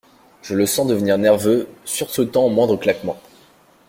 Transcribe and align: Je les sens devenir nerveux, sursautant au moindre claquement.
Je 0.41 0.55
les 0.55 0.65
sens 0.65 0.87
devenir 0.87 1.19
nerveux, 1.19 1.69
sursautant 1.85 2.45
au 2.45 2.49
moindre 2.49 2.75
claquement. 2.75 3.19